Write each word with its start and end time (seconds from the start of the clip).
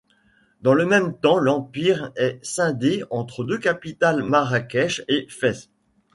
Dans 0.63 0.73
le 0.73 0.87
même 0.87 1.15
temps 1.15 1.37
l’empire 1.37 2.11
est 2.15 2.39
scindé 2.43 3.03
entre 3.11 3.43
deux 3.43 3.59
capitales 3.59 4.23
Marrakech 4.23 5.03
et 5.07 5.27
Fès. 5.29 5.69